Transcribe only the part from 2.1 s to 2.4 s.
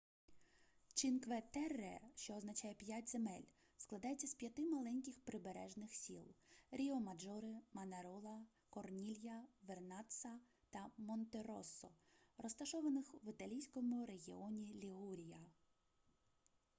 що